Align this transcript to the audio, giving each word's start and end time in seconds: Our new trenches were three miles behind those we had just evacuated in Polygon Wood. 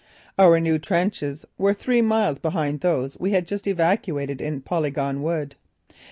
Our 0.39 0.59
new 0.59 0.79
trenches 0.79 1.45
were 1.59 1.75
three 1.75 2.01
miles 2.01 2.39
behind 2.39 2.81
those 2.81 3.19
we 3.19 3.33
had 3.33 3.45
just 3.45 3.67
evacuated 3.67 4.41
in 4.41 4.61
Polygon 4.61 5.21
Wood. 5.21 5.53